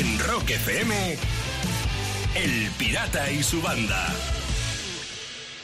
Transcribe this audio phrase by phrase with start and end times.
[0.00, 1.16] En Rock FM,
[2.34, 4.06] El Pirata y su banda.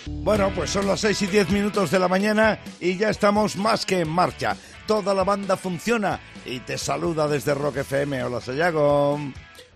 [0.06, 3.86] Bueno, pues son las 6 y 10 minutos de la mañana y ya estamos más
[3.86, 4.56] que en marcha.
[4.86, 8.22] Toda la banda funciona y te saluda desde Rock FM.
[8.24, 9.18] Hola, Sayago.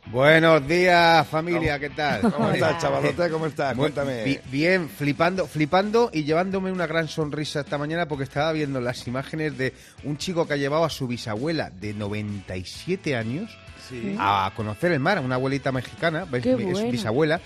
[0.07, 2.21] Buenos días, familia, ¿qué tal?
[2.33, 3.29] ¿Cómo estás, chavalote?
[3.31, 3.77] ¿Cómo estás?
[3.77, 4.25] Cuéntame.
[4.25, 9.07] bi- Bien, flipando, flipando y llevándome una gran sonrisa esta mañana porque estaba viendo las
[9.07, 9.75] imágenes de
[10.05, 13.51] un chico que ha llevado a su bisabuela de 97 años
[13.91, 14.17] Sí.
[14.19, 16.91] a conocer el mar, una abuelita mexicana, es bueno.
[16.91, 17.41] bisabuela.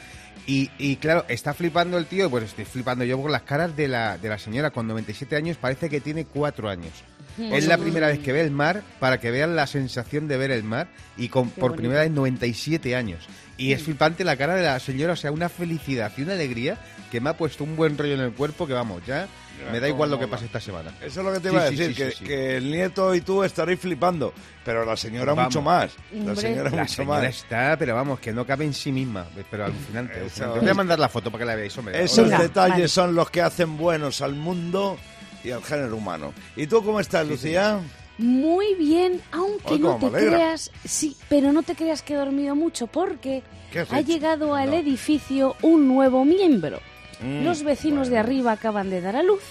[0.46, 3.88] Y, y claro, está flipando el tío, pues estoy flipando yo por las caras de
[3.88, 6.92] la, de la señora con 97 años, parece que tiene 4 años.
[7.38, 10.50] Es la primera vez que ve el mar, para que vean la sensación de ver
[10.52, 11.76] el mar, y con, por bonito.
[11.78, 13.26] primera vez 97 años.
[13.56, 16.76] Y es flipante la cara de la señora, o sea, una felicidad y una alegría
[17.10, 19.28] que me ha puesto un buen rollo en el cuerpo que vamos, ya
[19.70, 20.90] me da igual lo que pase esta semana.
[21.00, 22.24] Eso es lo que te Sí, iba a sí, decir, sí, que, sí, sí.
[22.24, 25.44] que el nieto y tú estaréis flipando, pero la señora Vamos.
[25.54, 25.92] mucho más.
[26.12, 27.36] La señora La mucho señora más.
[27.36, 30.20] está, pero vamos, que no cabe en sí misma, pero alucinante.
[30.22, 32.02] Os voy a mandar la foto para que la veáis, hombre.
[32.02, 32.88] Esos Venga, detalles vale.
[32.88, 34.98] son los que hacen buenos al mundo
[35.44, 36.32] y al género humano.
[36.56, 37.78] ¿Y tú cómo estás, Lucía?
[38.18, 42.54] Muy bien, aunque Ay, no te creas, sí, pero no te creas que he dormido
[42.54, 44.08] mucho porque ¿Qué has ha hecho?
[44.12, 44.76] llegado al No.
[44.76, 46.78] edificio un nuevo miembro.
[47.20, 49.42] Mm, Los vecinos de arriba acaban de dar a luz.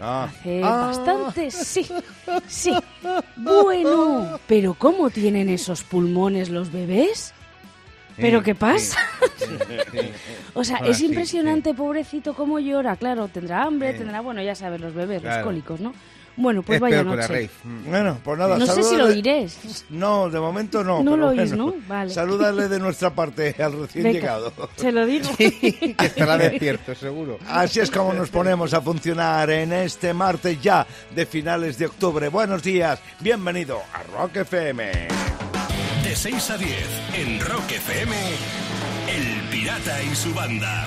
[0.00, 0.78] Ah, Hace Ah.
[0.86, 1.86] bastante, sí,
[2.48, 2.72] sí.
[3.36, 7.32] Bueno, pero ¿cómo tienen esos pulmones los bebés?
[8.16, 8.98] ¿Pero qué pasa?
[10.54, 12.96] O sea, es sí, impresionante, pobrecito, cómo llora.
[12.96, 13.98] Claro, tendrá hambre, Sí.
[13.98, 15.92] tendrá, bueno, ya sabes, los bebés, los cólicos, ¿no?
[16.38, 17.50] Bueno, pues es vaya peor que la rave.
[17.64, 17.90] Mm.
[17.90, 18.58] bueno, pues nada.
[18.58, 19.84] No sé si lo oirés.
[19.90, 21.02] No, de momento no.
[21.02, 21.74] No lo oís, bueno, ¿no?
[21.88, 22.10] Vale.
[22.10, 24.52] Salúdale de nuestra parte al recién Venga, llegado.
[24.76, 25.28] Se lo digo.
[25.36, 27.38] que estará despierto, seguro.
[27.48, 32.28] Así es como nos ponemos a funcionar en este martes ya de finales de octubre.
[32.28, 35.08] Buenos días, bienvenido a Rock FM.
[36.04, 36.70] De 6 a 10,
[37.16, 38.16] en Rock FM,
[39.08, 40.86] El Pirata y su banda.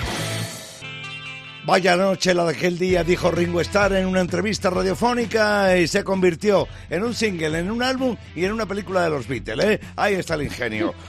[1.64, 6.04] Vaya noche la de aquel día, dijo Ringo Starr en una entrevista radiofónica y se
[6.04, 9.80] convirtió en un single, en un álbum y en una película de los Beatles, ¿eh?
[9.96, 10.94] Ahí está el ingenio.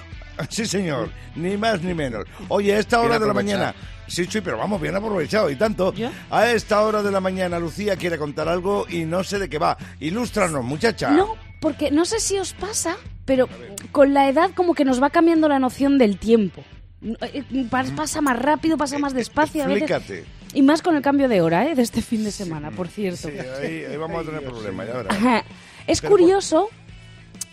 [0.49, 2.25] Sí, señor, ni más ni menos.
[2.49, 3.75] Oye, a esta hora de la mañana...
[4.09, 5.93] Sí, sí, pero vamos, bien aprovechado y tanto.
[5.93, 6.11] ¿Ya?
[6.31, 9.59] A esta hora de la mañana Lucía quiere contar algo y no sé de qué
[9.59, 9.77] va.
[10.01, 11.11] Ilústranos, muchacha.
[11.11, 12.97] No, porque no sé si os pasa,
[13.27, 13.47] pero
[13.93, 16.65] con la edad como que nos va cambiando la noción del tiempo.
[17.05, 19.91] Eh, pa- Pasa más rápido, pasa más despacio a veces.
[19.91, 20.25] Explícate.
[20.55, 21.75] Y más con el cambio de hora, ¿eh?
[21.75, 23.29] De este fin de semana, por cierto.
[23.29, 25.45] Sí, ahí, ahí vamos a tener problemas, ya verás.
[25.87, 26.69] Es Pero curioso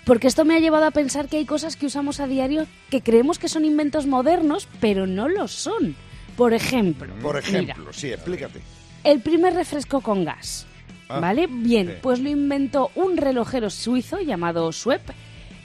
[0.06, 3.02] porque esto me ha llevado a pensar que hay cosas que usamos a diario que
[3.02, 5.96] creemos que son inventos modernos, pero no lo son.
[6.38, 8.60] Por ejemplo, Por mira, ejemplo, sí, explícate.
[9.04, 10.66] el primer refresco con gas.
[11.10, 11.48] Ah, ¿Vale?
[11.50, 11.94] Bien, sí.
[12.02, 15.10] pues lo inventó un relojero suizo llamado Schwepp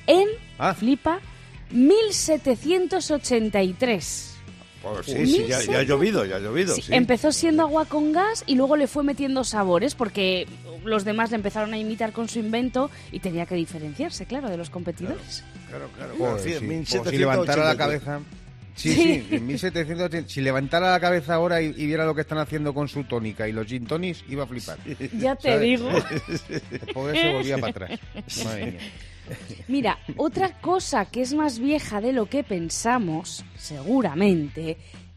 [0.07, 0.27] en,
[0.59, 0.73] Ah.
[0.75, 1.21] flipa,
[1.75, 4.31] 1783.
[4.83, 6.75] Pues sí, sí, ya, ya ha llovido, ya ha llovido.
[6.75, 6.95] Sí, sí.
[6.95, 10.47] Empezó siendo agua con gas y luego le fue metiendo sabores porque
[10.85, 14.59] los demás le empezaron a imitar con su invento y tenía que diferenciarse, claro, de
[14.59, 15.43] los competidores.
[15.69, 16.15] Claro, claro.
[16.19, 16.53] Joder, sí.
[16.57, 17.11] Como 1783.
[17.11, 18.21] si levantara la cabeza.
[18.75, 20.29] Sí, sí, en 1780.
[20.29, 23.49] Si levantara la cabeza ahora y, y viera lo que están haciendo con su tónica
[23.49, 24.79] y los gin tonics, iba a flipar.
[25.17, 25.61] Ya te ¿Sabes?
[25.61, 25.89] digo.
[26.71, 28.01] El pobre se volvía para atrás.
[28.45, 28.81] Madre mía.
[29.69, 34.77] Mira, otra cosa que es más vieja de lo que pensamos, seguramente,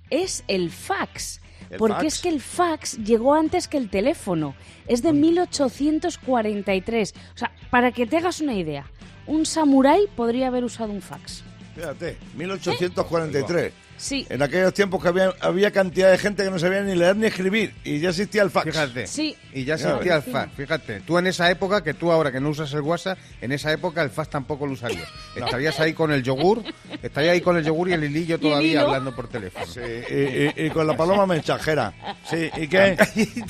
[0.09, 1.41] es el fax.
[1.69, 2.05] ¿El Porque fax?
[2.13, 4.55] es que el fax llegó antes que el teléfono.
[4.87, 7.13] Es de 1843.
[7.35, 8.85] O sea, para que te hagas una idea,
[9.25, 11.43] un samurái podría haber usado un fax.
[11.77, 13.73] Fíjate, 1843.
[13.99, 17.15] Sí, En aquellos tiempos que había, había cantidad de gente que no sabía ni leer
[17.15, 18.65] ni escribir y ya existía el fax.
[18.67, 19.07] Fíjate.
[19.07, 19.35] Sí.
[19.53, 20.53] Y ya existía el fax.
[20.55, 23.71] Fíjate, tú en esa época, que tú ahora que no usas el WhatsApp, en esa
[23.71, 25.07] época el fax tampoco lo usarías.
[25.35, 26.61] Estarías ahí con el yogur,
[27.01, 29.65] estarías ahí con el yogur y el hilillo todavía hablando por teléfono.
[29.65, 31.91] Sí, y, y- y con la paloma mensajera.
[32.29, 32.95] Sí, ¿y qué?
[33.15, 33.41] ¿Y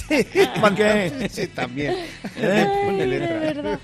[0.76, 1.28] qué?
[1.30, 1.94] Sí, también.
[2.38, 2.68] ¿Eh?
[2.90, 3.80] Ay, de verdad.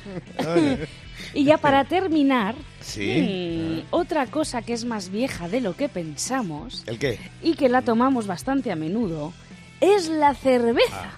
[1.34, 3.84] Y ya para terminar, Sí.
[3.86, 7.18] mm, otra cosa que es más vieja de lo que pensamos ¿El qué?
[7.42, 9.34] y que la tomamos bastante a menudo
[9.82, 11.12] es la cerveza.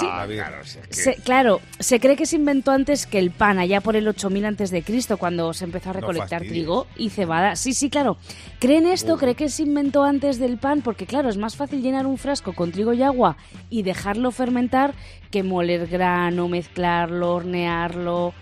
[0.00, 0.06] Sí.
[0.08, 3.30] Ah, claro, sí, es que- Se- claro, se cree que se inventó antes que el
[3.30, 7.10] pan, allá por el 8000 antes de Cristo, cuando se empezó a recolectar trigo y
[7.10, 7.54] cebada.
[7.54, 8.16] Sí, sí, claro.
[8.60, 12.06] Creen esto, cree que se inventó antes del pan, porque claro, es más fácil llenar
[12.06, 13.36] un frasco con trigo y agua
[13.68, 14.94] y dejarlo fermentar
[15.30, 18.32] que moler grano, mezclarlo, hornearlo.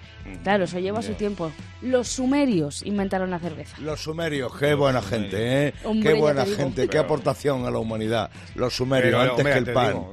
[0.42, 1.50] Claro, eso lleva su tiempo.
[1.82, 3.76] Los sumerios inventaron la cerveza.
[3.80, 5.74] Los sumerios, qué buena gente, ¿eh?
[5.84, 8.30] Hombre, qué buena gente, qué aportación a la humanidad.
[8.54, 9.88] Los sumerios, Pero, antes hombre, que el te pan.
[9.88, 10.12] digo,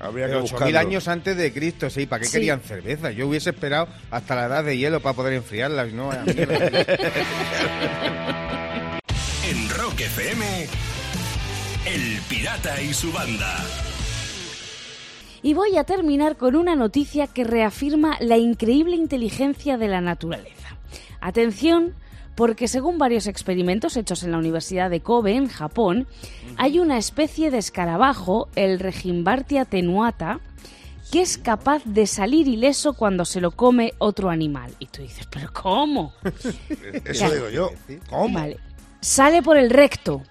[0.00, 0.78] Habría que Pero 8.000 buscarlo.
[0.78, 2.32] años antes de Cristo, sí, ¿para qué Sí.
[2.34, 3.10] querían cerveza?
[3.10, 6.70] Yo hubiese esperado hasta la edad de hielo para poder enfriarla, y no, vaya mierda.
[9.98, 10.66] FM,
[11.86, 13.56] El Pirata y su banda.
[15.42, 20.76] Y voy a terminar con una noticia que reafirma la increíble inteligencia de la naturaleza.
[21.20, 21.94] Atención,
[22.34, 26.06] porque según varios experimentos hechos en la Universidad de Kobe, en Japón,
[26.56, 30.40] hay una especie de escarabajo, el Regimbartia tenuata,
[31.10, 34.74] que es capaz de salir ileso cuando se lo come otro animal.
[34.78, 36.12] Y tú dices, ¿pero cómo?
[37.04, 37.70] Eso digo yo.
[38.10, 38.34] ¿Cómo?
[38.34, 38.58] Vale.
[39.00, 40.22] Sale por el recto.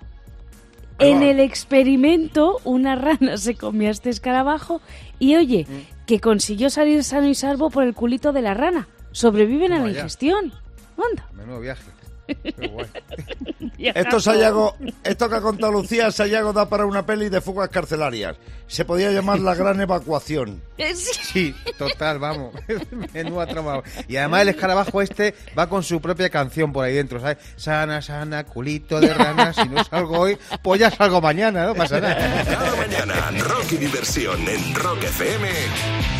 [0.99, 4.81] En el experimento, una rana se comió a este escarabajo
[5.19, 5.67] y oye,
[6.05, 8.87] que consiguió salir sano y salvo por el culito de la rana.
[9.11, 10.53] Sobreviven a la ingestión.
[10.97, 11.27] Anda.
[11.33, 11.96] Menudo viaje.
[12.27, 12.87] Qué guay.
[13.77, 18.35] Esto, Sayago, esto que ha contado Lucía, Sayago da para una peli de fugas carcelarias.
[18.67, 20.61] Se podía llamar La Gran Evacuación.
[20.87, 21.55] Sí.
[21.77, 22.53] Total, vamos.
[23.13, 23.81] Menuda trama.
[24.07, 27.37] Y además el escarabajo este va con su propia canción por ahí dentro, ¿sabes?
[27.55, 31.99] Sana, sana, culito de rana, si no salgo hoy, pues ya salgo mañana, no pasa
[31.99, 32.43] nada.
[32.45, 35.49] Cada mañana, rock y diversión en Rock FM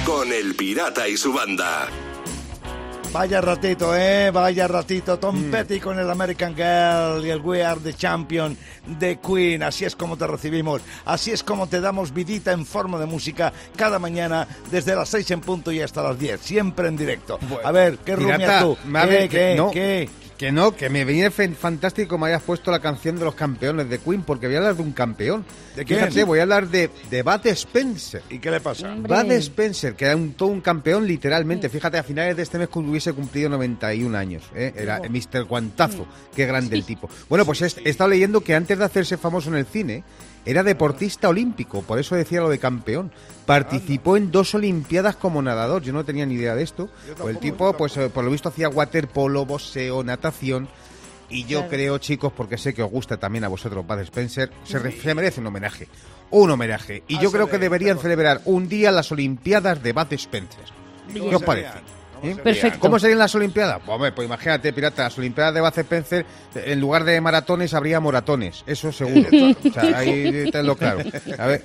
[0.05, 1.87] con El Pirata y su banda.
[3.17, 4.29] Vaya ratito, ¿eh?
[4.29, 5.17] Vaya ratito.
[5.17, 8.55] Tom Petty con el American Girl y el We Are the Champion
[8.85, 9.63] de Queen.
[9.63, 10.83] Así es como te recibimos.
[11.03, 15.31] Así es como te damos vidita en forma de música cada mañana desde las 6
[15.31, 16.39] en punto y hasta las 10.
[16.39, 17.39] Siempre en directo.
[17.63, 18.77] A ver, ¿qué rumias tú?
[19.09, 20.07] ¿Qué, qué, no, qué?
[20.37, 23.97] Que no, que me fe- fantástico me hayas puesto la canción de los campeones de
[23.97, 25.43] Queen, porque voy a hablar de un campeón.
[25.75, 25.99] ¿De quién?
[25.99, 28.21] Fíjate, voy a hablar de, de Bud Spencer.
[28.29, 28.93] ¿Y qué le pasa?
[28.93, 29.11] Hombre.
[29.23, 31.69] Bud Spencer, que era un, todo un campeón literalmente.
[31.69, 34.43] Fíjate, a finales de este mes que hubiese cumplido 91 años.
[34.55, 34.73] ¿eh?
[34.75, 35.45] Era Mr.
[35.45, 36.05] Guantazo.
[36.35, 37.09] Qué grande el tipo.
[37.29, 40.03] Bueno, pues he, he estado leyendo que antes de hacerse famoso en el cine,
[40.49, 41.81] era deportista olímpico.
[41.83, 43.11] Por eso decía lo de campeón.
[43.45, 45.81] Participó en dos Olimpiadas como nadador.
[45.83, 46.89] Yo no tenía ni idea de esto.
[47.17, 50.67] Pues el tipo, pues eh, por lo visto, hacía waterpolo, boxeo, natación.
[51.29, 51.69] Y yo Claro.
[51.69, 55.13] creo, chicos, porque sé que os gusta también a vosotros, Bud Spencer, se, re- se
[55.13, 55.87] merece un homenaje.
[56.31, 57.03] Un homenaje.
[57.07, 60.63] Y Ah, yo creo que deberían celebrar un día las Olimpiadas de Bud Spencer.
[61.13, 61.79] ¿Qué os parece?
[62.19, 62.35] ¿Cómo ¿Eh?
[62.35, 62.43] serían?
[62.43, 62.79] Perfecto.
[62.79, 63.77] ¿Cómo serían las Olimpiadas?
[63.85, 66.25] Pues, hombre, pues imagínate, pirata, las Olimpiadas de Bud Spencer,
[66.55, 69.29] en lugar de maratones habría moratones, eso seguro.
[69.31, 70.99] o sea, ahí tenlo claro.
[71.37, 71.63] A ver,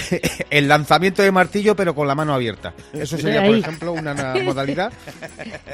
[0.50, 2.72] el lanzamiento de martillo pero con la mano abierta.
[2.92, 4.92] Eso sería, por ejemplo, una, una modalidad.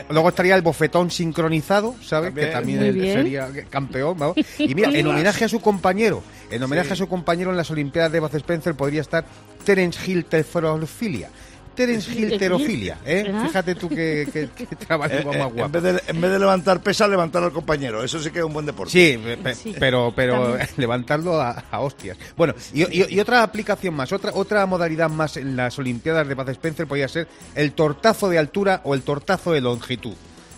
[0.09, 2.29] Luego estaría el bofetón sincronizado, ¿sabes?
[2.29, 2.47] También.
[2.47, 4.37] Que también sería campeón, vamos.
[4.59, 8.13] Y mira, en homenaje a su compañero, en homenaje a su compañero en las Olimpiadas
[8.13, 9.25] de Bud Spencer podría estar
[9.65, 11.31] Terence Hill Teferofilia.
[11.75, 13.33] Terence Hill Terofilia, ¿eh?
[13.35, 13.45] ¿Ah?
[13.47, 15.65] Fíjate tú qué, qué, qué trabajo Eh, más eh, guapo.
[15.67, 18.03] en, vez de, en vez de levantar pesa, levantar al compañero.
[18.05, 18.93] Eso sí que es un buen deporte.
[18.93, 19.75] Sí, pe- pe- Sí.
[19.79, 20.69] pero pero También.
[20.77, 22.17] levantarlo a, a hostias.
[22.37, 26.35] Bueno, y, y- y otra aplicación más, otra otra modalidad más en las Olimpiadas de
[26.35, 30.15] Bud Spencer podría ser el tortazo de altura o el tortazo de longitud,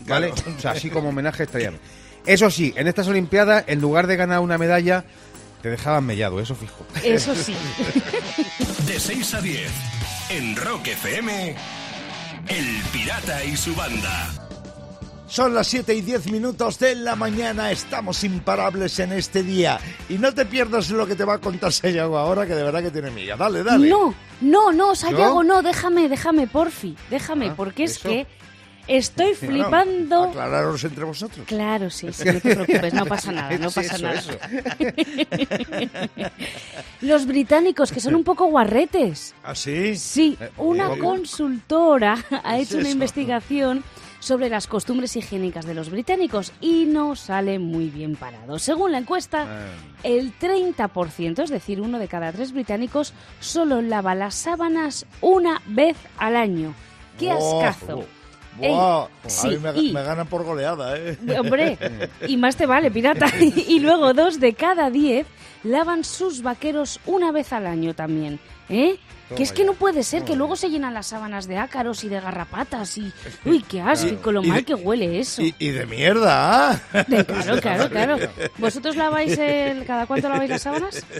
[0.07, 0.31] ¿vale?
[0.33, 0.53] Claro.
[0.57, 1.81] O sea, así como homenaje estaría bien.
[2.27, 5.05] Eso sí, en estas Olimpiadas, en lugar de ganar una medalla,
[5.65, 6.85] te dejaban mellado, eso fijo.
[7.03, 7.55] Eso sí.
[8.87, 9.73] De 6 a 10
[10.29, 11.57] en Rock FM,
[12.49, 14.31] El Pirata y su banda.
[15.27, 19.81] Son las 7 y 10 minutos de la mañana, estamos imparables en este día.
[20.11, 22.83] Y no te pierdas lo que te va a contar Sayago ahora, que de verdad
[22.83, 23.35] que tiene milla.
[23.35, 23.89] Dale, dale.
[23.89, 28.27] No, no, no, Sayago, no, déjame, déjame, porfi, déjame, Ah, porque es que
[28.89, 30.25] estoy flipando.
[30.25, 31.47] aclararos entre vosotros.
[31.47, 34.19] Claro, sí, sí, no te preocupes, no pasa nada, no Sí, pasa eso, nada.
[34.21, 34.39] eso.
[37.01, 39.35] Los británicos, que son un poco guarretes.
[39.45, 39.97] ¿Ah, sí?
[39.97, 41.05] Sí, una ¿cómo?
[41.05, 43.85] consultora ha ¿Qué hecho es una investigación
[44.21, 48.59] sobre las costumbres higiénicas de los británicos y no sale muy bien parado.
[48.59, 49.67] Según la encuesta, Ah.
[50.03, 55.97] el 30%, es decir, uno de cada tres británicos, solo lava las sábanas una vez
[56.17, 56.75] al año.
[57.19, 58.05] ¡Qué ascazo!
[58.57, 59.07] Buah.
[59.25, 61.17] Ey, a mí me, sí, y- me ganan por goleada, ¿eh?
[61.39, 61.79] Hombre,
[62.29, 63.27] y más te vale, pirata.
[63.41, 65.27] Y luego dos de cada diez
[65.63, 68.39] lavan sus vaqueros una vez al año también.
[68.69, 68.99] ¿Eh?
[69.29, 71.47] Toma que es que ya, no puede ser que toma luego se llenan las sábanas
[71.47, 73.11] de ácaros y de garrapatas y...
[73.47, 75.41] Uy, qué asco, y con lo Y mal de- que huele eso.
[75.43, 76.81] Y, y de mierda, ¿ah?
[77.27, 78.19] Claro, claro, claro.
[78.59, 79.85] ¿Vosotros laváis el...
[79.87, 81.05] cada cuánto laváis las sábanas?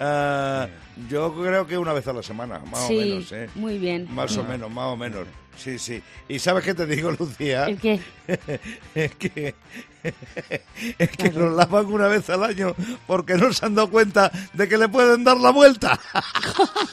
[0.00, 0.68] Ah,
[1.08, 3.50] yo creo que una vez a la semana, más sí, o menos, ¿eh?
[3.56, 4.06] muy bien.
[4.14, 5.26] Más o menos, más o menos.
[5.56, 6.00] Sí, sí.
[6.28, 7.64] ¿Y sabes qué te digo, Lucía?
[7.66, 9.54] ¿El qué?
[10.04, 10.14] es
[10.48, 10.62] que,
[10.98, 12.74] es que lo lavan una vez al año
[13.06, 15.98] porque no se han dado cuenta de que le pueden dar la vuelta.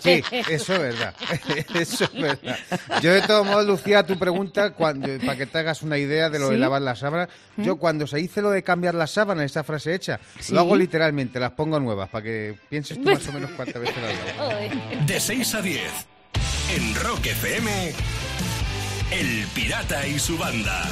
[0.05, 1.15] Sí, eso es verdad.
[1.74, 2.59] Eso es verdad.
[3.01, 6.38] Yo, de todos modos, Lucía, tu pregunta, cuando, para que te hagas una idea de
[6.38, 6.62] lo de ¿Sí?
[6.62, 10.19] lavar las sábanas, yo cuando se hice lo de cambiar las sábanas, esa frase hecha,
[10.39, 10.53] Sí.
[10.53, 13.95] lo hago literalmente, las pongo nuevas, para que pienses tú más o menos cuántas veces
[13.97, 14.38] las.
[14.38, 14.71] Joder.
[15.07, 15.81] De 6 a 10
[16.75, 17.93] en Rock FM,
[19.12, 20.83] El Pirata y su banda.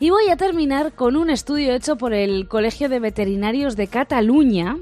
[0.00, 4.76] Y voy a terminar con un estudio hecho por el Colegio de Veterinarios de Cataluña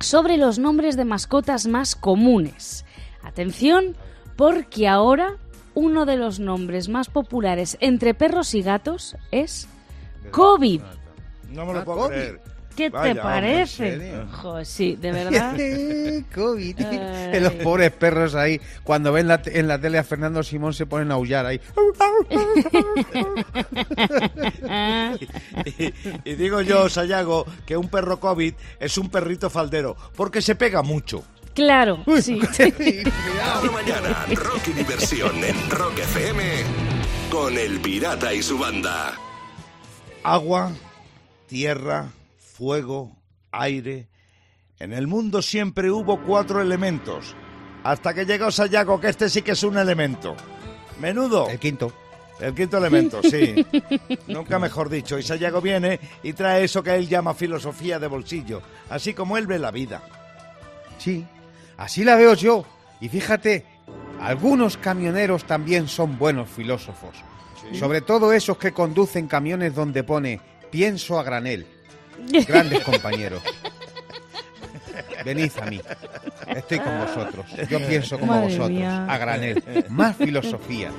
[0.00, 2.84] sobre los nombres de mascotas más comunes.
[3.22, 3.96] Atención,
[4.36, 5.36] porque ahora
[5.74, 9.66] uno de los nombres más populares entre perros y gatos es
[10.30, 10.82] COVID.
[11.50, 12.40] No me lo Ah, puedo creer.
[12.76, 14.12] ¿Qué Vaya, te parece?
[14.32, 15.56] Jo, sí, de verdad.
[16.34, 16.80] COVID.
[16.84, 17.40] Ay.
[17.40, 21.10] Los pobres perros ahí, cuando ven la en la tele a Fernando Simón, se ponen
[21.10, 21.60] a aullar ahí.
[25.64, 30.54] Y, y digo yo, Sayago, que un perro COVID es un perrito faldero, porque se
[30.54, 31.24] pega mucho.
[31.54, 32.40] claro, sí.
[32.50, 36.42] Cada mañana, rock y diversión en Rock FM
[37.30, 39.14] con El Pirata y su banda.
[40.22, 40.72] Agua,
[41.46, 42.08] tierra,
[42.54, 43.16] fuego,
[43.50, 44.08] aire.
[44.78, 47.34] En el mundo siempre hubo cuatro elementos.
[47.82, 50.36] Hasta que llegó Sayago, que este sí que es un elemento.
[51.00, 51.48] Menudo.
[51.48, 51.92] El quinto.
[52.40, 53.66] El quinto elemento, sí.
[54.28, 55.18] Nunca mejor dicho.
[55.18, 58.62] Y Sayago viene y trae eso que él llama filosofía de bolsillo.
[58.88, 60.02] Así como él ve la vida.
[60.98, 61.26] Sí,
[61.76, 62.64] así la veo yo.
[63.00, 63.66] Y fíjate,
[64.20, 67.16] algunos camioneros también son buenos filósofos.
[67.72, 71.73] Sobre todo esos que conducen camiones donde pone pienso a granel.
[72.46, 73.42] Grandes compañeros.
[75.24, 75.80] Venid a mí.
[76.48, 77.46] Estoy con vosotros.
[77.70, 78.70] Yo pienso como Madre vosotros.
[78.70, 79.06] mía.
[79.08, 79.64] A granel.
[79.88, 80.90] Más filosofía.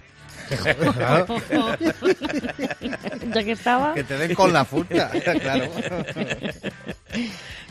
[3.33, 3.95] ya que estaba.
[3.95, 5.67] Que te den con la fruta, claro.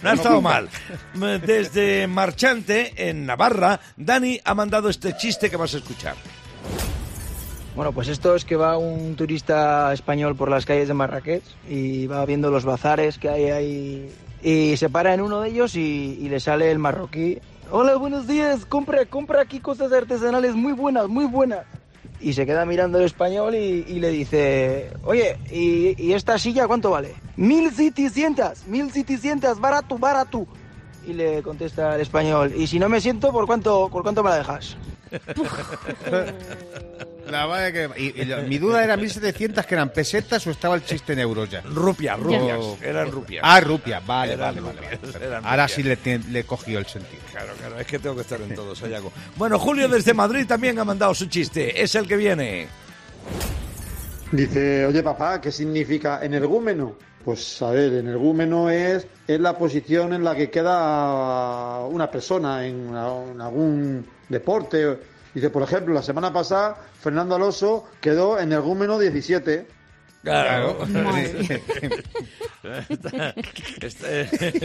[0.01, 0.69] No ha estado mal.
[1.45, 6.15] Desde Marchante, en Navarra, Dani ha mandado este chiste que vas a escuchar.
[7.75, 12.05] Bueno, pues esto es que va un turista español por las calles de Marrakech y
[12.05, 14.11] va viendo los bazares que hay ahí
[14.43, 17.39] y se para en uno de ellos y, y le sale el marroquí.
[17.71, 21.65] Hola, buenos días, compra, compra aquí cosas artesanales muy buenas, muy buenas.
[22.19, 26.91] Y se queda mirando el español y, le dice, oye, ¿y, y esta silla cuánto
[26.91, 27.15] vale?
[27.35, 30.45] Mil setecientas, mil setecientas, barato, barato.
[31.05, 34.29] Y le contesta el español, y si no me siento, ¿por cuánto, por cuánto me
[34.29, 34.77] la dejas?
[37.33, 41.13] La verdad que- y- mi duda era 1700 que eran pesetas o estaba el chiste
[41.13, 41.61] en euros ya.
[41.61, 42.59] Rupias, rupias.
[42.81, 43.41] Eran rupias.
[43.45, 45.25] Ah, rupias, vale, Eran vale, vale, rupias, vale.
[45.25, 45.71] eran Ahora rupias.
[45.71, 47.21] sí le, te- le cogió el sentido.
[47.31, 49.11] Claro, claro, es que tengo que estar en todo, Sayago.
[49.35, 51.81] Bueno, Julio desde Madrid también ha mandado su chiste.
[51.81, 52.67] Es el que viene.
[54.31, 56.95] Dice, oye papá, ¿qué significa energúmeno?
[57.23, 62.89] Pues a ver, energúmeno es, es la posición en la que queda una persona en,
[62.89, 64.97] en algún deporte.
[65.33, 69.67] Dice, por ejemplo, la semana pasada Fernando Alonso quedó energúmeno 17.
[70.23, 70.77] Claro.
[72.87, 73.33] Está,
[73.81, 74.11] está-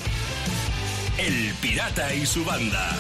[1.19, 2.97] El Pirata y su banda.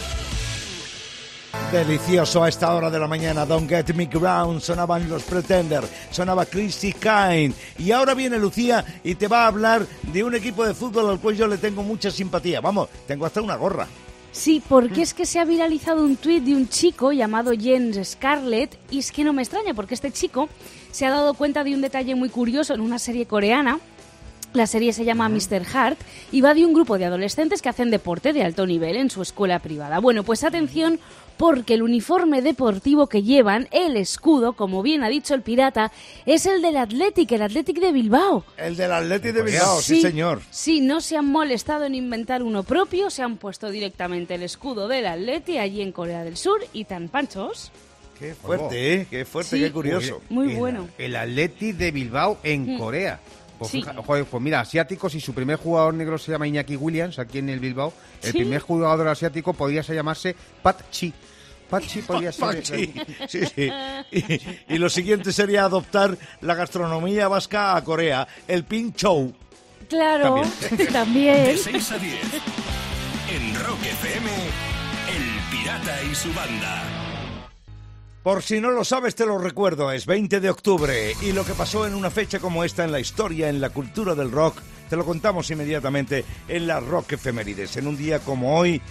[1.71, 6.47] Delicioso a esta hora de la mañana, Don't Get Me Ground, sonaban los Pretender, sonaba
[6.47, 10.75] Christy Kine y ahora viene Lucía y te va a hablar de un equipo de
[10.75, 12.61] fútbol al cual yo le tengo mucha simpatía.
[12.61, 13.87] Vamos, tengo hasta una gorra.
[14.33, 18.77] Sí, porque es que se ha viralizado un tuit de un chico llamado Jens Scarlett
[18.91, 20.49] y es que no me extraña porque este chico
[20.91, 23.79] se ha dado cuenta de un detalle muy curioso en una serie coreana
[24.53, 25.63] la serie se llama Mr.
[25.73, 25.99] Hart
[26.33, 29.23] y va de un grupo de adolescentes que hacen deporte de alto nivel en su
[29.23, 29.99] escuela privada.
[30.01, 30.99] Bueno, pues atención
[31.37, 35.91] porque el uniforme deportivo que llevan, el escudo, como bien ha dicho el pirata,
[36.27, 38.45] es el del Athletic, el Athletic de Bilbao.
[38.59, 40.43] El del Athletic de Bilbao, sí, señor.
[40.51, 44.87] Sí, no se han molestado en inventar uno propio, se han puesto directamente el escudo
[44.87, 47.73] del Athletic allí en Corea del Sur y tan panchos.
[48.19, 49.07] Qué fuerte, ¿eh?
[49.09, 50.21] Qué fuerte, qué curioso.
[50.29, 50.89] Muy bueno.
[50.99, 52.79] El Atleti de Bilbao en Mm.
[52.79, 53.19] Corea.
[53.61, 53.83] Pues, Sí.
[53.83, 57.39] fija- joder, pues mira, asiáticos y su primer jugador negro se llama Iñaki Williams, aquí
[57.39, 57.93] en el Bilbao.
[58.23, 58.39] El Sí.
[58.39, 61.13] primer jugador asiático podría llamarse Pat Chi.
[61.69, 62.47] Pat Chi podría ser...
[62.57, 62.93] Pachi.
[63.29, 63.71] Sí, sí.
[64.11, 69.33] Y, y lo siguiente sería adoptar la gastronomía vasca a Corea, el Ping Chow.
[69.91, 70.43] Claro,
[70.91, 71.45] también.
[71.45, 72.15] De 6 a 10.
[73.31, 76.83] En Rock FM, El Pirata y su banda.
[78.23, 81.55] Por si no lo sabes, te lo recuerdo, es 20 de octubre y lo que
[81.55, 84.59] pasó en una fecha como esta en la historia, en la cultura del rock,
[84.91, 87.79] te lo contamos inmediatamente en la Rock Efemérides.
[87.79, 88.83] En un día como hoy,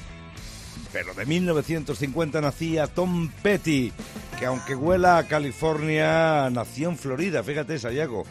[0.92, 3.94] pero de 1950 nacía Tom Petty,
[4.40, 8.24] que aunque huela a California, nació en Florida, fíjate, Sayago.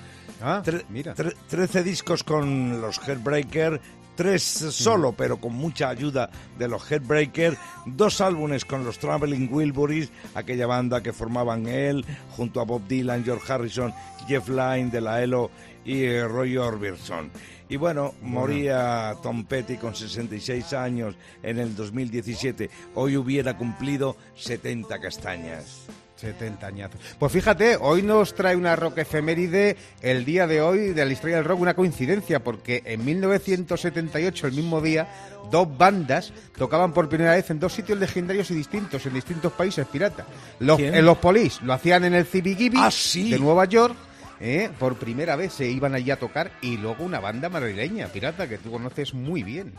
[0.43, 1.15] Ah, mira.
[1.15, 3.81] tre- 13 discos con los Headbreaker,
[4.19, 7.57] tres solo, pero con mucha ayuda de los Headbreaker,
[7.87, 13.25] dos álbumes con los Traveling Wilburys, aquella banda que formaban él, junto a Bob Dylan,
[13.25, 13.95] George Harrison,
[14.27, 15.53] Jeff Lynne de la ELO
[15.85, 17.31] y eh, Roy Orbison.
[17.69, 21.15] Y bueno, moría Tom Petty con 66 años
[21.45, 22.71] en el 2017.
[22.97, 25.87] Hoy hubiera cumplido 70 castañas.
[26.19, 27.01] 70 añazos.
[27.19, 31.37] Pues fíjate, hoy nos trae una rock efeméride el día de hoy de la historia
[31.37, 35.09] del rock, una coincidencia, porque en 1978, el mismo día,
[35.51, 39.87] dos bandas tocaban por primera vez en dos sitios legendarios y distintos, en distintos países
[39.87, 40.27] pirata.
[40.59, 40.95] Los, ¿Quién?
[40.95, 43.31] en los Police lo hacían en el CBGB Ah, sí.
[43.31, 43.95] de Nueva York.
[44.41, 44.71] ¿Eh?
[44.79, 48.59] Por primera vez se iban allí a tocar y luego una banda madrileña, pirata, que
[48.59, 49.73] tú conoces muy bien.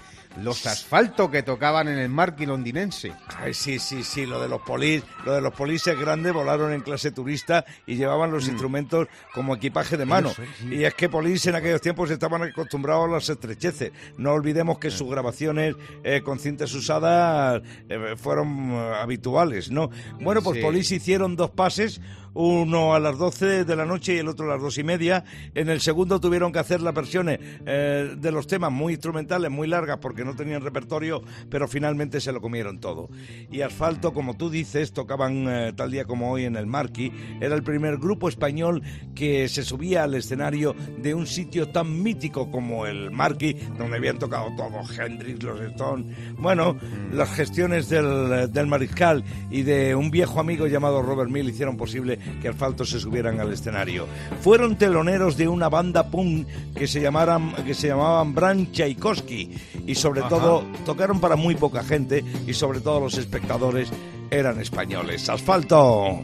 [0.43, 3.11] Los Asfalto que tocaban en el Marquis londinense.
[3.39, 6.71] Ay, sí, sí, sí, lo de los polis, lo de los polis es grande, volaron
[6.71, 10.29] en clase turista y llevaban los instrumentos como equipaje de mano.
[10.29, 10.75] Eso, sí.
[10.75, 13.91] Y es que polis en aquellos tiempos estaban acostumbrados a las estrecheces.
[14.17, 19.89] No olvidemos que sus grabaciones eh, con cintas usadas eh, fueron eh, habituales, ¿no?
[20.21, 20.61] Bueno, pues Sí.
[20.63, 22.01] polis hicieron dos pases,
[22.33, 25.23] uno a las 12 de la noche y el otro a las dos y media.
[25.55, 29.67] En el segundo tuvieron que hacer las versiones eh, de los temas muy instrumentales, muy
[29.67, 33.09] largas, porque no tenían repertorio, pero finalmente se lo comieron todo.
[33.51, 37.11] Y Asfalto, como tú dices, tocaban eh, tal día como hoy en el Marquis.
[37.41, 38.83] Era el primer grupo español
[39.15, 44.19] que se subía al escenario de un sitio tan mítico como el Marquis, donde habían
[44.19, 46.15] tocado todos, Hendrix, los Stones.
[46.37, 46.77] Bueno,
[47.11, 52.18] las gestiones del, del mariscal y de un viejo amigo llamado Robert Mill hicieron posible
[52.41, 54.07] que Asfalto se subieran al escenario.
[54.41, 59.51] Fueron teloneros de una banda punk que se, llamaran, que se llamaban Bran Tchaikovsky
[59.87, 60.29] y sobre Ajá.
[60.29, 63.89] todo tocaron para muy poca gente y sobre todo los espectadores
[64.31, 65.27] eran españoles.
[65.29, 66.21] Asfalto.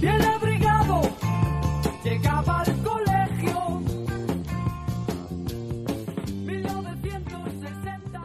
[0.00, 1.00] Bien abrigado,
[2.04, 3.80] llegaba al colegio.
[6.44, 8.22] 1960,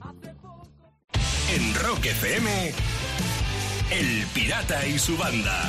[0.00, 0.68] hace poco.
[1.54, 2.72] En Rock FM,
[3.92, 5.68] El Pirata y su banda.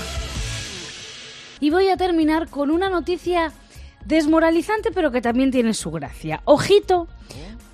[1.59, 3.51] Y voy a terminar con una noticia
[4.05, 6.41] desmoralizante, pero que también tiene su gracia.
[6.45, 7.09] Ojito,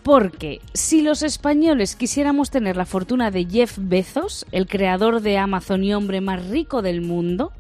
[0.01, 5.83] porque si los españoles quisiéramos tener la fortuna de Jeff Bezos, el creador de Amazon
[5.83, 7.51] y hombre más rico del mundo,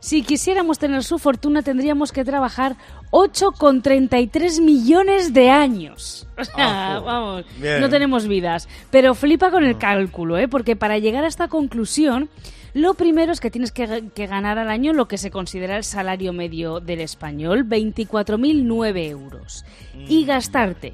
[0.00, 2.76] si quisiéramos tener su fortuna tendríamos que trabajar
[3.10, 6.26] 8,33 millones de años.
[6.56, 7.80] Vamos, Bien.
[7.80, 8.68] no tenemos vidas.
[8.90, 10.48] Pero flipa con el cálculo, ¿eh?
[10.48, 12.28] porque para llegar a esta conclusión
[12.74, 15.84] Lo primero es que tienes que, que ganar al año lo que se considera el
[15.84, 19.64] salario medio del español, 24.009 euros.
[19.94, 20.92] Y gastarte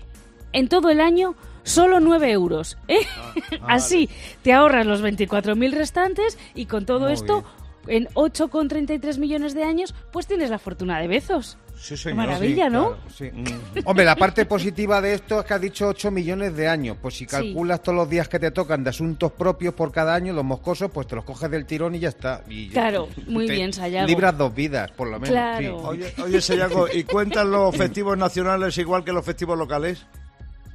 [0.52, 2.78] en todo el año solo 9 euros.
[2.88, 3.00] ¿eh?
[3.68, 4.09] Así
[4.42, 7.44] te ahorras los 24.000 restantes y con todo Muy esto,
[7.86, 11.58] en 8,33 millones de años, pues tienes la fortuna de Bezos.
[11.76, 12.18] Sí, señor.
[12.18, 12.96] maravilla, ¿no?
[13.14, 13.30] Sí.
[13.84, 16.96] Hombre, la parte positiva de esto es que has dicho 8 millones de años.
[17.02, 20.32] Pues si calculas todos los días que te tocan de asuntos propios por cada año,
[20.32, 22.42] los moscosos, pues te los coges del tirón y ya está.
[22.48, 24.06] Y ya- Claro, muy te bien, Sayago.
[24.06, 25.30] Libras dos vidas, por lo menos.
[25.30, 25.58] Claro.
[25.80, 25.86] sí.
[25.86, 30.06] Oye, oye Sayago, ¿y cuentan los festivos nacionales igual que los festivos locales?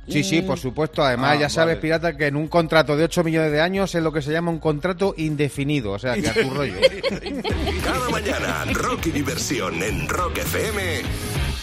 [0.09, 1.03] Sí, sí, por supuesto.
[1.03, 1.81] Además, Ah, ya sabes, vale.
[1.81, 4.51] pirata, que en un contrato de 8 millones de años es lo que se llama
[4.51, 5.91] un contrato indefinido.
[5.91, 6.73] O sea, que a tu rollo.
[7.83, 11.01] Cada mañana, rock y diversión en Rock FM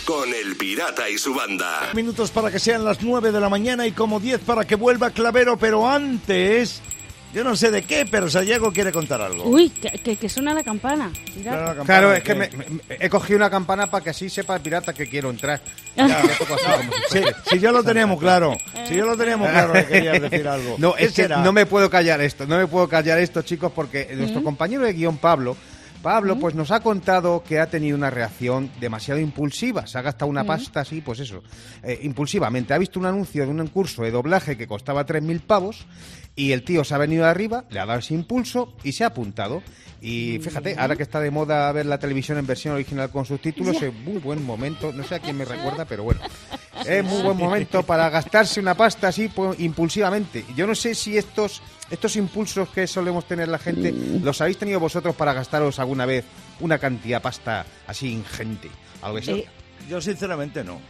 [0.04, 1.90] con El Pirata y su banda.
[1.94, 5.10] Minutos para que sean las 9 de la mañana y como 10 para que vuelva
[5.10, 6.80] Clavero, pero antes...
[7.36, 9.44] Yo no sé de qué, pero Sayago quiere contar algo.
[9.44, 11.10] Uy, que, que- que suena la campana.
[11.42, 14.30] Claro, la campana, Claro, es que me- me- he cogido una campana para que así
[14.30, 15.60] sepa el pirata que quiero entrar.
[15.94, 16.08] Ya.
[16.08, 18.56] Ya, toco así como si fuese- si yo lo teníamos claro,
[18.88, 20.76] si yo lo teníamos claro que querías decir algo.
[20.78, 21.42] No, ¿Qué es que será?
[21.42, 24.18] no me puedo callar esto, no me puedo callar esto, chicos, porque Mm.
[24.18, 25.58] nuestro compañero de guion, Pablo,
[26.06, 29.88] Pablo, pues nos ha contado que ha tenido una reacción demasiado impulsiva.
[29.88, 31.42] Se ha gastado una pasta así, pues eso,
[31.82, 32.72] eh, impulsivamente.
[32.72, 35.84] Ha visto un anuncio de un curso de doblaje que costaba 3.000 pavos
[36.36, 39.08] y el tío se ha venido arriba, le ha dado ese impulso y se ha
[39.08, 39.64] apuntado.
[40.00, 43.82] Y fíjate, ahora que está de moda ver la televisión en versión original con subtítulos,
[43.82, 44.92] es muy buen momento.
[44.92, 46.20] No sé a quién me recuerda, pero bueno.
[46.86, 50.44] Es muy buen momento para gastarse una pasta así pues, impulsivamente.
[50.54, 54.80] Yo no sé si estos, estos impulsos que solemos tener la gente los habéis tenido
[54.80, 56.24] vosotros para gastaros alguna vez
[56.60, 58.70] una cantidad de pasta así ingente.
[59.02, 59.30] Algo así.
[59.32, 59.46] Eh,
[59.88, 60.80] Yo sinceramente no.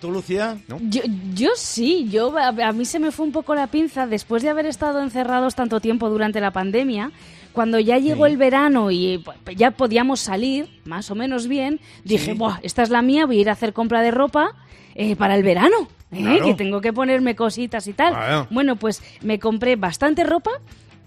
[0.00, 0.56] ¿Tú, Lucía?
[0.68, 0.78] ¿No?
[0.82, 1.02] Yo,
[1.34, 4.48] yo sí, yo a, a mí se me fue un poco la pinza después de
[4.48, 7.10] haber estado encerrados tanto tiempo durante la pandemia.
[7.52, 12.34] Cuando ya llegó el verano y pues, ya podíamos salir, más o menos bien, dije,
[12.34, 14.54] Buah, esta es la mía, voy a ir a hacer compra de ropa
[14.94, 16.22] eh, para el verano, ¿eh?
[16.22, 16.44] Claro.
[16.46, 18.14] que tengo que ponerme cositas y tal.
[18.14, 18.46] Claro.
[18.50, 20.50] Bueno, pues me compré bastante ropa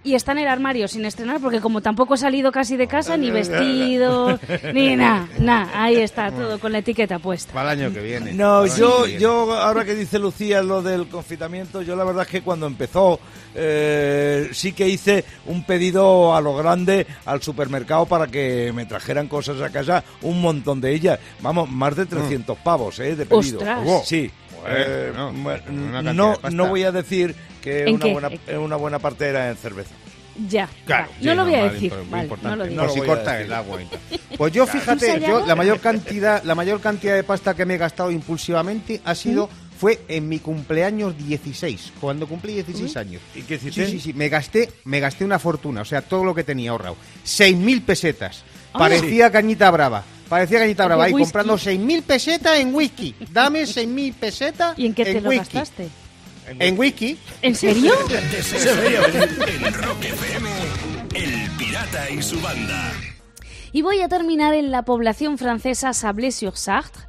[0.03, 3.17] y está en el armario sin estrenar porque como tampoco he salido casi de casa,
[3.17, 4.39] ni vestidos,
[4.73, 7.53] ni nada, nada, ahí está todo con la etiqueta puesta.
[7.53, 8.33] Para el año que viene.
[8.33, 9.21] No, yo, que viene.
[9.21, 13.19] yo, ahora que dice Lucía lo del confinamiento, yo la verdad es que cuando empezó
[13.53, 19.27] eh, sí que hice un pedido a lo grande al supermercado para que me trajeran
[19.27, 21.19] cosas a casa, un montón de ellas.
[21.41, 23.59] Vamos, más de 300 pavos eh, de pedido.
[23.59, 24.07] Ostras.
[24.07, 24.31] Sí.
[24.67, 26.50] Eh, Bueno, cantidad no, de pasta.
[26.52, 28.13] no voy a decir que ¿En una qué?
[28.13, 29.91] buena, una buena parte era en cerveza.
[30.47, 32.82] Ya, Claro, va, no lo voy a normal, decir, vale, no lo digo.
[32.84, 33.80] No si corta el agua.
[34.38, 37.78] Pues yo, fíjate, yo la mayor cantidad, la mayor cantidad de pasta que me he
[37.78, 43.21] gastado impulsivamente ha sido fue en mi cumpleaños 16, cuando cumplí 16 años.
[43.36, 43.86] ¿Y qué hiciste?
[43.88, 46.69] Sí, sí, sí, me gasté, me gasté una fortuna, o sea, todo lo que tenía
[46.71, 46.95] ahorrado.
[47.26, 48.43] 6.000 pesetas.
[48.71, 50.04] Parecía cañita brava.
[50.32, 51.26] Parecía De brava ahí whisky.
[51.26, 53.13] comprando 6.000 pesetas en whisky.
[53.34, 55.58] Dame 6.000 pesetas ¿Y en qué te lo whisky.
[55.58, 55.89] gastaste?
[56.58, 57.17] En whisky.
[57.41, 57.94] ¿En serio?
[58.10, 60.50] En Rock FM,
[61.15, 62.94] El Pirata y su banda.
[63.74, 67.00] Y voy a terminar en la población francesa Sablé-sur-Sarthe.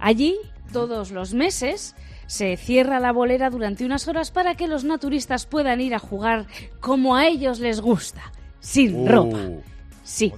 [0.00, 0.34] Allí,
[0.72, 1.94] todos los meses,
[2.26, 6.46] se cierra la bolera durante unas horas para que los naturistas puedan ir a jugar
[6.80, 9.06] como a ellos les gusta, sin Uh.
[9.08, 9.38] ropa.
[10.04, 10.32] Sí.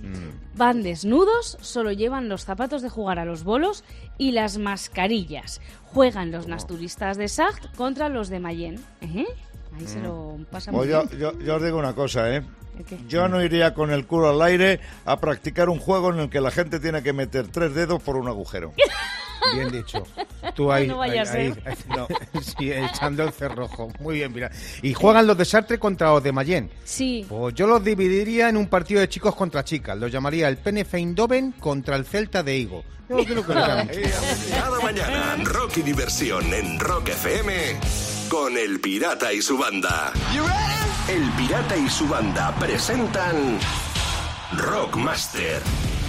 [0.55, 3.85] Van desnudos, solo llevan los zapatos de jugar a los bolos
[4.17, 5.61] y las mascarillas.
[5.93, 8.81] Juegan los naturistas de Sarthe contra los de Mayenne.
[9.01, 9.27] Ejé,
[9.79, 11.21] Ahí se lo pasan muy Pues yo, bien.
[11.21, 12.43] yo, yo os digo una cosa, ¿eh?
[13.09, 16.41] Yo no iría con el culo al aire a practicar un juego en el que
[16.41, 18.73] la gente tiene que meter tres dedos por un agujero.
[19.55, 20.03] Bien dicho.
[20.55, 21.63] Tú ahí, No vaya ahí- a ser.
[21.67, 22.09] ahí- no,
[22.41, 23.89] sí, echando el cerrojo.
[24.01, 24.51] Muy bien, mira.
[24.83, 26.71] Y juegan los de Sartre contra los de Mayenne.
[26.85, 27.27] Sí.
[27.29, 29.97] Pues yo los dividiría en un partido de chicos contra chicas.
[29.99, 32.85] Los llamaría el PNF Eindhoven contra el Celta de Higo.
[33.09, 33.53] Yo creo que.
[34.51, 37.53] Cada mañana, rock y diversión en Rock FM
[38.29, 40.13] con El Pirata y su banda.
[41.09, 43.59] El Pirata y su banda presentan
[44.57, 45.61] Rockmaster.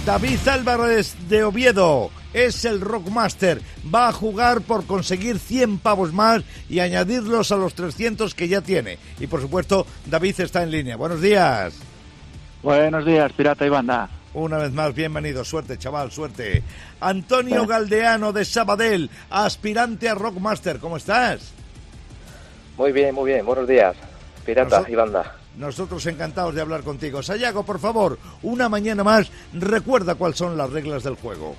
[0.04, 3.60] David Álvarez de Oviedo es el Rockmaster.
[3.92, 8.60] Va a jugar por conseguir 100 pavos más y añadirlos a los 300 que ya
[8.60, 8.98] tiene.
[9.18, 10.96] Y por supuesto, David está en línea.
[10.96, 11.74] Buenos días.
[12.62, 14.08] Buenos días, pirata y banda.
[14.34, 15.44] Una vez más, bienvenido.
[15.44, 16.62] Suerte, chaval, suerte.
[17.00, 20.78] Antonio Galdeano de Sabadell, aspirante a Rockmaster.
[20.78, 21.52] ¿Cómo estás?
[22.76, 23.44] Muy bien, muy bien.
[23.46, 23.96] Buenos días,
[24.44, 25.36] pirata y banda.
[25.56, 27.22] Nosotros encantados de hablar contigo.
[27.22, 31.56] Sayago, por favor, una mañana más, recuerda cuáles son las reglas del juego.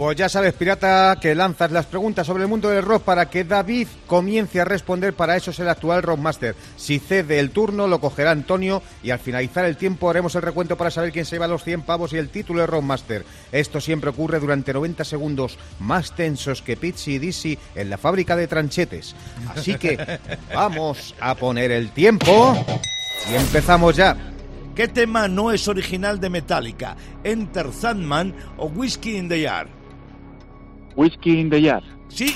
[0.00, 3.44] Pues ya sabes, pirata, que lanzas las preguntas sobre el mundo del rock para que
[3.44, 5.12] David comience a responder.
[5.12, 6.56] Para eso es el actual Rockmaster.
[6.78, 10.78] Si cede el turno, lo cogerá Antonio y al finalizar el tiempo haremos el recuento
[10.78, 13.26] para saber quién se lleva los 100 pavos y el título de Rockmaster.
[13.52, 18.36] Esto siempre ocurre durante 90 segundos más tensos que Pizzi y Dizzy en la fábrica
[18.36, 19.14] de tranchetes.
[19.54, 19.98] Así que
[20.54, 22.56] vamos a poner el tiempo
[23.30, 24.16] y empezamos ya.
[24.74, 26.96] ¿Qué tema no es original de Metallica?
[27.22, 29.79] ¿Enter Sandman o Whiskey in the Yard?
[30.96, 31.82] Whiskey in the Jar.
[32.08, 32.34] Sí.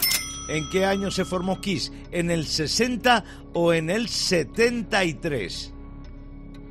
[0.49, 1.93] ¿En qué año se formó Kiss?
[2.11, 5.73] ¿En el 60 o en el 73?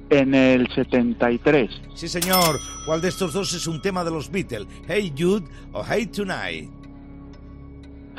[0.09, 1.81] En el 73.
[1.95, 2.59] Sí, señor.
[2.85, 4.67] ¿Cuál de estos dos es un tema de los Beatles?
[4.87, 6.69] ¿Hey Jude o Hey Tonight?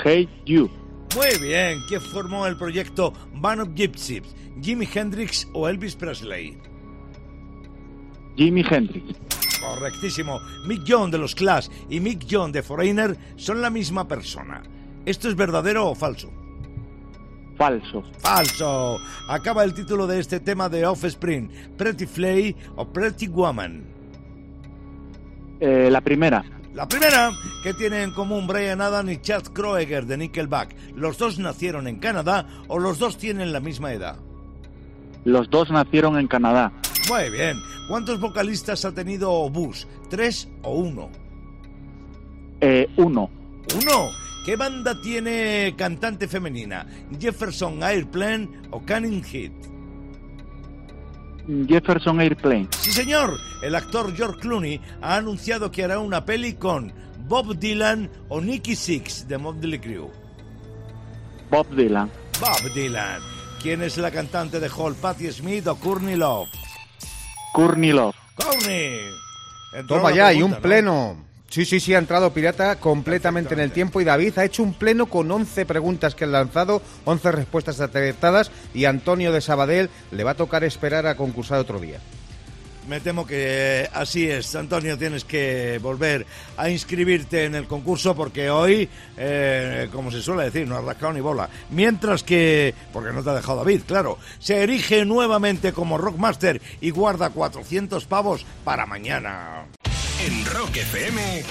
[0.03, 0.69] Hey You.
[1.15, 1.79] Muy bien.
[1.87, 4.35] ¿Quién formó el proyecto Band of Gypsies?
[4.61, 6.59] ¿Jimi Hendrix o Elvis Presley?
[8.37, 9.15] Jimi Hendrix.
[9.61, 10.41] Correctísimo.
[10.67, 14.63] Mick John de los Clash y Mick John de Foreigner son la misma persona.
[15.07, 16.31] ¿Esto es verdadero o falso?
[17.57, 18.03] Falso.
[18.19, 18.99] Falso.
[19.29, 21.49] Acaba el título de este tema de Offspring.
[21.77, 23.85] Pretty Flay o Pretty Woman.
[25.61, 26.45] Eh, la primera.
[26.75, 27.31] La primera,
[27.63, 30.75] que tiene en común Brian Adams y Chad Kroeger de Nickelback.
[30.97, 34.17] ¿Los dos nacieron en Canadá o los dos tienen la misma edad?
[35.25, 36.73] Los dos nacieron en Canadá.
[37.09, 37.61] Muy bien.
[37.89, 39.85] ¿Cuántos vocalistas ha tenido Bush?
[40.09, 41.11] ¿Tres o uno?
[42.61, 43.31] Eh, uno.
[43.75, 44.09] Uno.
[44.45, 46.87] ¿Qué banda tiene cantante femenina?
[47.19, 49.53] ¿Jefferson Airplane o Canning Heat?
[51.69, 52.69] Jefferson Airplane.
[52.79, 53.39] Sí, señor.
[53.63, 56.93] El actor George Clooney ha anunciado que hará una peli con
[57.27, 60.11] Bob Dylan o Nicky Six de Motley Crue.
[61.51, 62.11] Bob Dylan.
[62.41, 63.21] Bob Dylan.
[63.63, 64.95] ¿Quién es la cantante de Hall?
[64.95, 66.49] ¿Patti Smith o Courtney Love?
[69.73, 70.59] Entró Toma ya, y un ¿no?
[70.59, 71.25] pleno.
[71.49, 74.75] Sí, sí, sí, ha entrado Pirata completamente en el tiempo y David ha hecho un
[74.75, 80.25] pleno con 11 preguntas que han lanzado, 11 respuestas acertadas y Antonio de Sabadell le
[80.25, 82.01] va a tocar esperar a concursar otro día.
[82.89, 88.51] Me temo que así es, Antonio, tienes que volver a inscribirte en el concurso porque
[88.51, 91.49] hoy, eh, como se suele decir, no has rascado ni bola.
[91.71, 96.91] Mientras que, porque no te ha dejado David, claro, se erige nuevamente como Rockmaster y
[96.91, 99.65] guarda 400 pavos para mañana.
[100.27, 101.43] En Rock FM,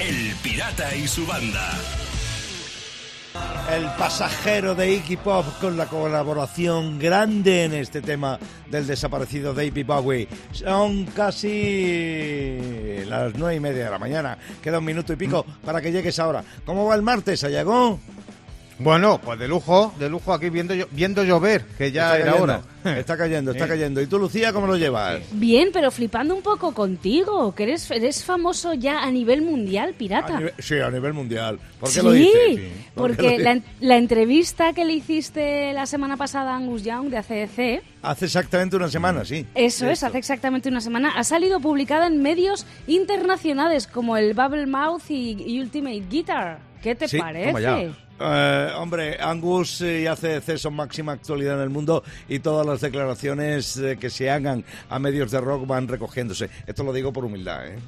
[0.00, 1.72] El Pirata y su banda.
[3.70, 8.38] El pasajero de Iggy Pop con la colaboración grande en este tema
[8.70, 10.28] del desaparecido David Bowie.
[10.52, 14.36] Son casi las nueve y media de la mañana.
[14.60, 16.44] Queda un minuto y pico para que llegues ahora.
[16.66, 17.98] ¿Cómo va el martes, Ayagón?
[18.82, 22.42] Bueno, pues de lujo, de lujo aquí viendo, viendo llover, que ya Está era cayendo,
[22.44, 22.62] hora.
[22.98, 24.00] Está cayendo, está cayendo.
[24.00, 25.20] ¿Y tú, Lucía, cómo lo llevas?
[25.30, 30.36] Bien, pero flipando un poco contigo, que eres, eres famoso ya a nivel mundial, pirata.
[30.36, 31.60] A nivel- sí, a nivel mundial.
[31.78, 32.32] ¿Por qué sí, lo dices?
[32.94, 33.70] ¿Por qué porque lo la, dices?
[33.80, 38.74] la entrevista que le hiciste la semana pasada a Angus Young de ACDC, Hace exactamente
[38.74, 39.46] una semana, sí.
[39.54, 40.06] eso es, esto.
[40.06, 45.60] hace exactamente una semana, ha salido publicada en medios internacionales como el Bubble Mouth y
[45.60, 46.58] Ultimate Guitar.
[46.82, 47.92] ¿Qué te Sí, parece?
[48.24, 53.76] Eh, hombre, Angus y ACDC son máxima actualidad en el mundo y todas las declaraciones
[53.76, 56.48] eh, que se hagan a medios de rock van recogiéndose.
[56.66, 57.78] Esto lo digo por humildad, ¿eh?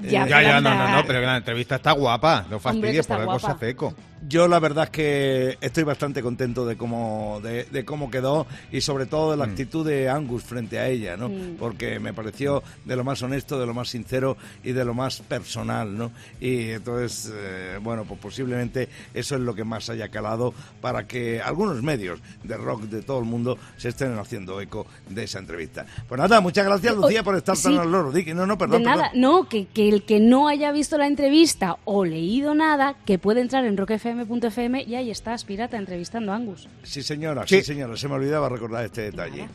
[0.00, 3.20] Ya, ya, ya, no, no, no, pero que la entrevista está guapa, no fastidies, por
[3.20, 3.94] algo se hace eco.
[4.26, 8.80] Yo la verdad es que estoy bastante contento de cómo de, de cómo quedó y
[8.80, 11.28] sobre todo de la actitud de Angus frente a ella, ¿no?
[11.28, 11.56] Mm.
[11.58, 15.20] Porque me pareció de lo más honesto, de lo más sincero y de lo más
[15.20, 16.10] personal, ¿no?
[16.40, 21.40] Y entonces, eh, bueno, pues posiblemente eso es lo que más haya calado para que
[21.40, 25.86] algunos medios de rock de todo el mundo se estén haciendo eco de esa entrevista.
[26.08, 27.78] Pues nada, muchas gracias Lucía por estar tan sí.
[27.78, 28.10] al loro.
[28.12, 29.20] Di que- No, no, De perdón, nada, perdón.
[29.20, 33.40] no, que, que el que no haya visto la entrevista o leído nada, que puede
[33.40, 33.76] entrar en
[34.14, 36.68] rockfm.fm y ahí estás, pirata, entrevistando a Angus.
[36.82, 37.56] Sí, señora, sí.
[37.56, 37.62] Sí.
[37.64, 39.48] señora, se me olvidaba recordar este detalle.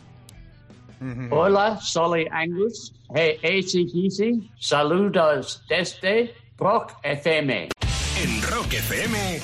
[1.32, 2.94] Hola, soy Angus.
[3.14, 7.70] Hey, ACDC, saludos desde Rock FM.
[8.24, 9.40] En Rock FM,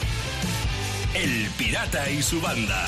[1.15, 2.86] El Pirata y su banda.